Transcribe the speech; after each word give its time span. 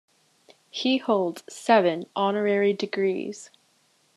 He 0.71 0.97
holds 0.97 1.43
seven 1.47 2.07
honorary 2.15 2.73
degrees. 2.73 3.51